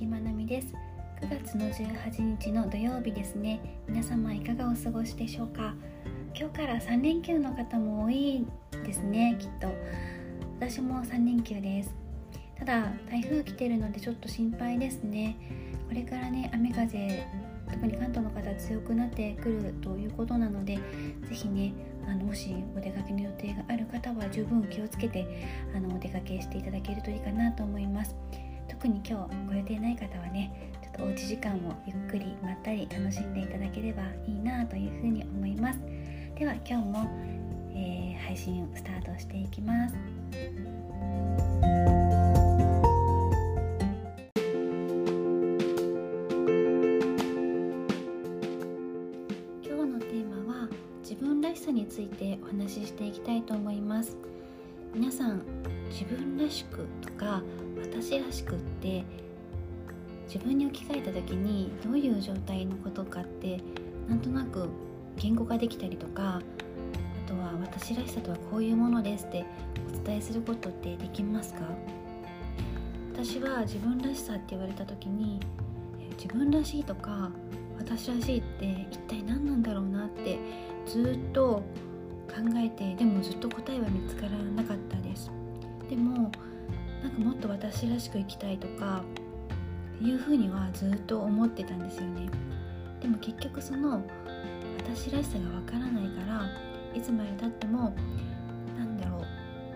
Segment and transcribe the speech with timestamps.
[0.00, 0.68] 木まなみです。
[1.20, 3.60] 9月の18日の土曜日ですね。
[3.86, 5.74] 皆様いかがお過ごしでしょうか？
[6.34, 8.46] 今日から3連休の方も多い
[8.86, 9.68] ですねきっと。
[10.58, 11.94] 私も3連休です。
[12.58, 15.36] ただ台風来てるのでちょっと心配ですね。
[15.86, 17.26] これからね雨風
[17.70, 20.82] 特に関東の方強くなってくるということなのでぜ
[21.30, 21.74] ひね
[22.08, 25.26] あのもしお出かけの予定がある方は十分気をつけて
[25.76, 28.16] あのお出かけしていただけるといいかなと思います。
[28.80, 35.80] 特に今日ご予定ない方はねちょっとおうち時間をゆっくりまったり楽しんでいただければいいなというふうに思います。
[36.34, 37.10] では今日も、
[37.74, 39.94] えー、配信をスタートしていきます。
[51.70, 54.16] についてお話ししていきたいと思います。
[54.92, 55.40] 皆さん
[55.88, 57.42] 自分らしくとか
[57.82, 59.04] 私らしくって
[60.26, 63.60] 自分に置き換えた時にどういう状態のことかって
[64.08, 64.68] なんとなく
[65.16, 66.40] 言語化できたりとか
[67.26, 69.44] あとは私らしさとはこういうものですって
[69.88, 71.60] お伝えすることってできますか？
[73.12, 75.40] 私は自分らしさって言われた時に
[76.16, 77.30] 自分らしいとか
[77.78, 80.38] 私らしいって一体何なんだろうなって
[80.86, 81.62] ずっと
[82.28, 85.30] 考えてでもずっと答えは見つからなかったです。
[85.88, 86.30] でも
[87.02, 89.02] なんかもっと私らしく生きたいとか
[90.00, 92.30] いうふうにはずっと思ってたんですよね。
[93.00, 94.02] でも結局その
[94.78, 96.46] 私らしさがわからないから
[96.94, 97.94] いつまでたっても
[98.76, 99.24] なんだろ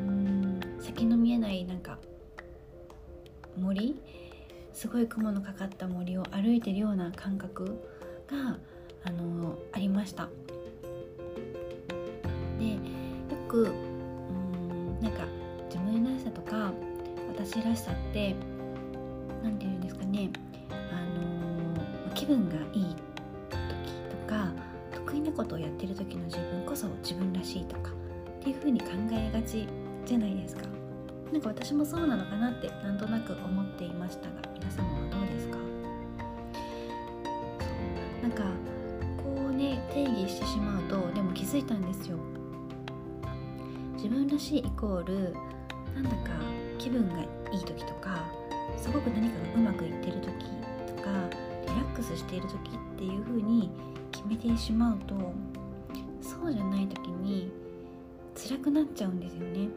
[0.00, 1.98] ううん先の見えないなんか
[3.56, 4.00] 森
[4.72, 7.82] すごい雲のかかった森を歩いてるような感覚
[8.28, 8.58] が
[9.04, 10.28] あのありました。
[13.48, 13.87] くうん
[18.18, 18.34] らしさって
[19.42, 20.30] 何て言うんですかね。
[20.70, 20.94] あ
[22.08, 22.96] の気分がいい
[23.50, 23.56] 時
[24.10, 24.52] とか
[24.92, 27.90] 得意なことをやってる時の自分こそ自分らしいとか
[28.40, 29.68] っていう風に考えがち
[30.04, 30.62] じゃないですか。
[31.32, 35.58] なんか私もそうなのかなってなんとなく思っていましたが皆様はどうですか？
[38.22, 38.44] なんか
[39.22, 42.16] こうね定義してしまうとでも気づいたんですよ。
[43.96, 45.34] 自分らしいイコール
[45.94, 46.16] なんだか
[46.78, 48.24] 気分がいい時とか
[48.76, 50.24] すごく何かがうまくいってる時
[50.96, 51.10] とか
[51.62, 53.70] リラックスしている時っていう風に
[54.12, 55.14] 決めてしまうと
[56.20, 57.50] そうじゃない時に
[58.34, 59.68] 辛くなっちゃうんですよね。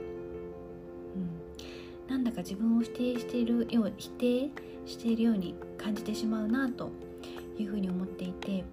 [1.16, 4.50] うん、なんだか自分を否定しているよう否定
[4.86, 6.92] しているように感じてしまうなと
[7.58, 8.64] いうふうに思っていて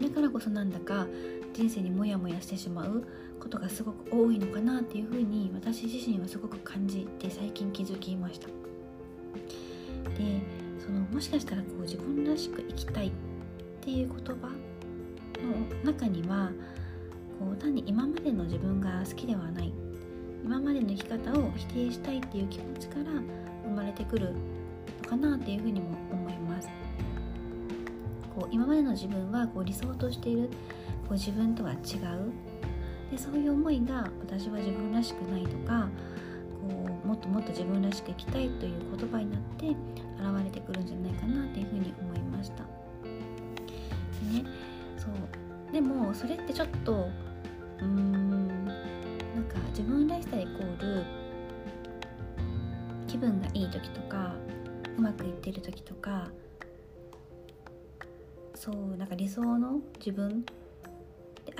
[0.00, 1.06] だからこそなんだか
[1.52, 3.04] 人生にモヤモヤしてしまう
[3.40, 8.46] ことがすごく多いのかなっていうふうに私自身はすごく感じて最近気づきました。
[10.16, 10.40] で
[10.78, 13.12] そのもしかしたらこう自分らしく生きたいっ
[13.80, 14.48] ていう言葉
[15.82, 16.52] の中には
[17.38, 19.72] こう単に今までの自分が好きではない
[20.44, 23.04] 今までの生き方を否定したいっていう気持ちから
[23.64, 24.34] 生まれてくる
[25.02, 26.68] のかなっていうふうにも思います。
[28.34, 30.48] こう今までの自分はこう理想としている
[31.08, 32.32] こう自分とは違う
[33.10, 35.88] でそういう思いが私は自分らしくないとか
[36.60, 39.76] こうもっともっと自分らしく生きたいという言葉になって現
[40.44, 42.64] れてくるんじゃないかなっていうふうに思いました。
[43.04, 44.44] でね
[44.96, 45.72] そう。
[45.72, 47.08] でもそれってちょっと
[47.78, 51.04] うーんなんか自分らしさイコール
[53.06, 54.34] 気分がいい時とか
[54.96, 56.28] うまくいってる時とか
[58.54, 60.44] そうなんか理想の自分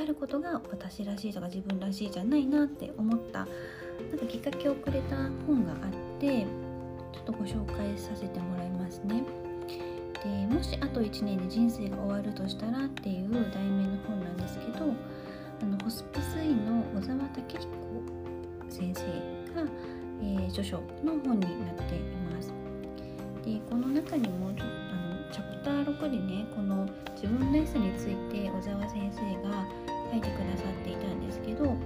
[0.01, 5.17] あることが私らしいとか自分らしいじゃないなって思ったなんかきっかけをくれた
[5.47, 6.47] 本があって
[7.13, 9.23] ちょっとご紹介させてもらいますね。
[10.25, 14.87] でもしあと1年で人生が終わるとしたらっていう題名の本なんですけど
[15.63, 17.69] あのホスピス医の小沢武彦
[18.69, 19.03] 先生
[19.55, 19.71] が、
[20.23, 22.01] えー、著書の本になってい
[22.33, 22.53] ます。
[23.45, 24.90] でこの中にもちょあの
[25.31, 29.65] チャプター6でねこの自分らしさについて小沢先生が
[30.11, 31.77] 書いてくださっていたんですけど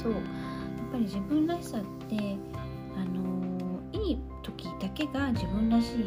[0.00, 0.22] そうやっ
[0.92, 2.36] ぱり自分らしさって
[2.96, 6.04] あの、いい時だけが自分らしい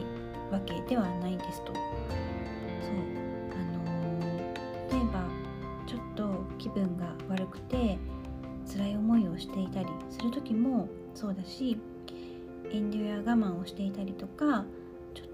[0.52, 1.74] わけではないですと。
[1.74, 1.84] そう
[3.52, 4.20] あの、
[4.90, 5.24] 例えば
[5.86, 7.98] ちょっと気分が悪くて
[8.68, 11.78] 辛い思いをしていたりする時もそうだし
[12.72, 14.66] 遠慮や我慢をしていたりとか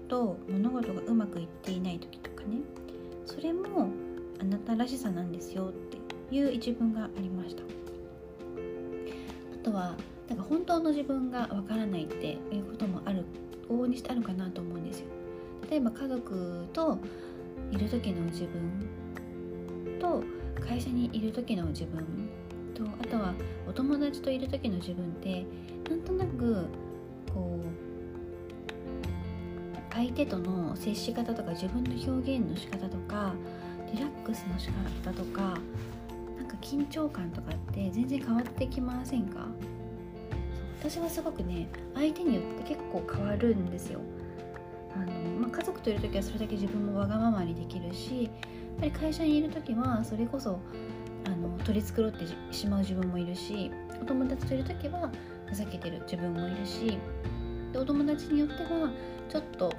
[0.08, 2.58] と物事がうまくいっていない時とかね。
[3.26, 3.90] それも
[4.40, 7.62] あなたらしさなんですよっていう一文がありました。
[7.62, 7.66] あ
[9.62, 9.96] とは
[10.28, 13.24] なんか本当の自分がわからないっていうこともある
[13.68, 15.06] 往々にしてあるかなと思うんですよ。
[15.70, 16.98] 例えば家族と
[17.70, 20.22] いる時の自分と
[20.60, 22.04] 会社にいる時の自分
[22.74, 23.34] とあとは
[23.68, 25.44] お友達といる時の自分って
[25.90, 26.66] なんとなく
[27.32, 27.97] こう
[29.92, 33.32] 相手との接し方とか自分の表現の仕方とか
[33.92, 35.58] リラックスの仕方とか
[36.36, 39.46] なんか緊張感とかって全然変わってきませんか？
[40.80, 44.00] 私はすごくね相手によって結構変わるんですよ。
[44.94, 45.06] あの、
[45.40, 48.32] まあ、家族といる時はそれだけ自分もわがままにできるしやっ
[48.78, 50.60] ぱり会社にいる時はそれこそ
[51.26, 53.70] あの取り繕ってしまう自分もいるし
[54.00, 55.10] お友達といる時は
[55.46, 56.98] ふざけてる自分もいるし
[57.72, 58.90] でお友達によっては
[59.28, 59.72] ちょっと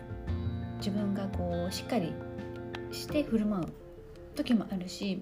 [0.77, 2.13] 自分がこうしっかり
[2.91, 3.65] して振る舞う
[4.35, 5.21] 時もあるし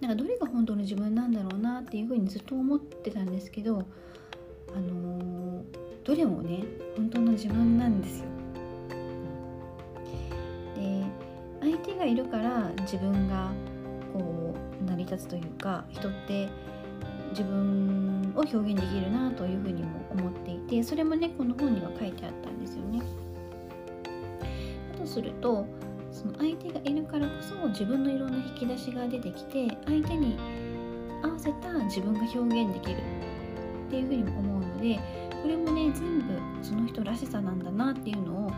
[0.00, 3.84] なんかどれが本当の自分なんだろうなっていうふうにずっと思ってたんですけど
[4.74, 5.62] あのー、
[6.04, 6.64] どれもね
[6.96, 8.26] 本当の自分なんですよ。
[10.76, 11.04] で
[11.60, 13.52] 相手がいるから自分が
[14.12, 16.48] こう成り立つというか人って
[17.32, 23.02] 自分を表現できるなというふうにも思っていてそれもねこの本には書いてあったんですよね。
[24.92, 25.66] だとすると
[26.10, 30.36] その相手がいるからこそ自分のいろんな引き出しが出てきて相手に
[31.22, 32.98] 合わせた自分が表現できる
[33.86, 34.98] っていうふうにも思うので
[35.42, 38.50] これもね全部その人らしさなんだなっていうのを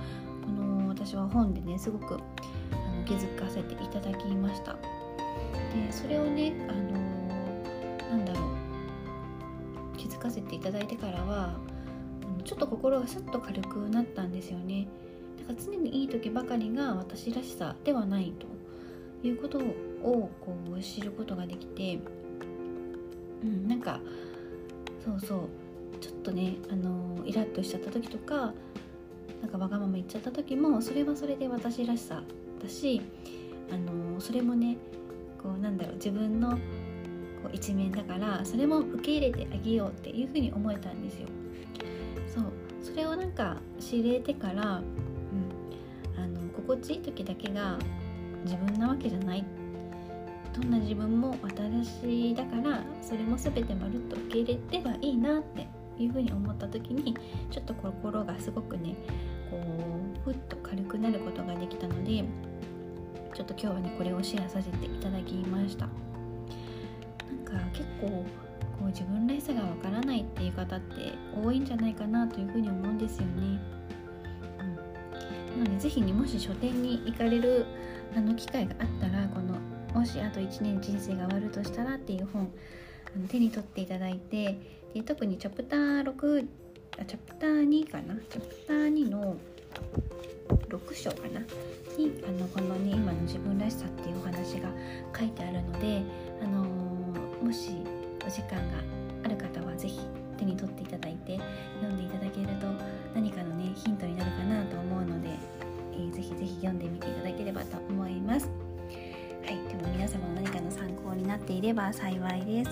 [0.44, 4.73] この私は本でねすごくあの気づかせていただきました。
[4.73, 8.63] でそれをねあのなんだろう
[10.25, 11.55] かせていただいてからは
[12.44, 14.88] ちょっと心がスッと軽くなったんですよね。
[15.38, 18.47] だから常にいい時ばかりが私らしさではないと
[19.26, 21.99] いうことをこう知ることができて、
[23.43, 24.00] うん、なんか
[25.05, 25.41] そうそう
[26.00, 28.55] ちょっとねあのイラッとしちゃった時とか
[29.43, 32.23] なんかわがまま言っちゃった時もそれはそれで私らしさ
[32.62, 33.03] だし
[33.71, 34.76] あのそれもね
[35.43, 36.59] こうなんだろう自分の
[37.44, 41.29] こう一面だからそれも受け入れてあげようっていうふうに思えたんですよ。
[42.35, 42.44] そう。
[42.82, 44.82] それをなんか知れてから、うん、
[46.17, 47.79] あの心地いい時だけが
[48.44, 49.44] 自分なわけじゃない。
[50.55, 55.67] どんな自分も私だからそれも全てまるっと受け入れればいいなって
[55.99, 57.14] いうふうに思った時に
[57.50, 58.94] ちょっと心がすごくね
[59.50, 59.58] こ
[60.29, 62.25] うふっと軽くなることができたので
[63.35, 66.04] ちょっと今日はねこれをシェアさせていただきました。
[67.73, 68.25] 結構こ
[68.85, 73.61] う自分らしさがわからないっていう方って多いんじゃないかなというふうに思うんですよね、
[75.56, 77.67] うん、なので是非にもし書店に行かれる
[78.17, 79.59] あの機会があったらこの
[79.99, 82.51] 「もしあと1年人生が終わるとしたら」っていう本
[83.15, 84.59] あの手に取っていただいて
[84.95, 86.47] で特にチャプター6
[87.00, 88.15] あチャプター2かな？
[88.31, 89.37] チャプター2の
[90.69, 91.41] 6章かな？
[91.99, 94.69] にあのこのね今の自分らしさっていうお話が
[95.17, 96.03] 書いてあるので、
[96.43, 96.65] あの、
[97.44, 97.73] もし
[98.26, 98.79] お時間が
[99.23, 100.00] ある方は是非
[100.38, 101.38] 手に取っていただいて
[101.82, 102.67] 読んでいただけると
[103.14, 105.29] 何かのねヒントになるかなと思うので、
[105.93, 108.49] えー、ぜひぜひ読んでみていただければと思います。
[109.44, 112.70] はい、でも皆様の何かの参考になっていれば幸いです。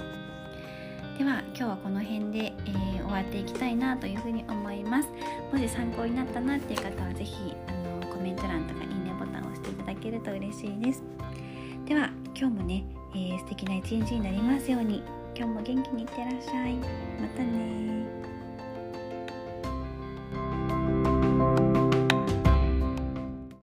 [1.19, 5.09] では今日はこの辺で、えー、終わっていきたいなというふうに思います
[5.53, 7.73] もし参考になったなっていう方は是非あ
[8.07, 11.03] のコメント欄とかいいねボタンを押していただけると嬉しいです
[12.43, 12.85] 今日もね、
[13.15, 15.01] えー、素敵な一日になりますように。
[15.37, 16.75] 今日も元気にいってらっしゃい。
[16.75, 18.05] またね